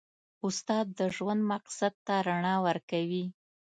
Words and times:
استاد 0.47 0.85
د 0.99 1.01
ژوند 1.15 1.41
مقصد 1.51 1.93
ته 2.05 2.15
رڼا 2.27 2.55
ورکوي. 2.67 3.25